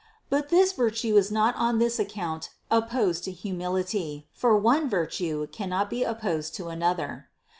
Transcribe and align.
But 0.31 0.49
this 0.49 0.73
virtue 0.73 1.15
is 1.15 1.31
not 1.31 1.55
on 1.57 1.77
this 1.77 1.99
account 1.99 2.49
opposed 2.71 3.23
to 3.25 3.31
humility, 3.31 4.27
for 4.33 4.57
one 4.57 4.89
virtue 4.89 5.45
cannot 5.51 5.91
be 5.91 6.01
opposed 6.03 6.55
to 6.55 6.69
another. 6.69 7.29